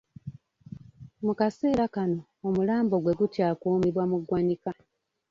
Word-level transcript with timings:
Mu 1.25 1.33
kaseera 1.39 1.85
kano, 1.95 2.19
omulambo 2.47 2.95
gwe 2.99 3.13
gukyakuumibwa 3.19 4.03
mu 4.11 4.17
ggwanika. 4.21 4.71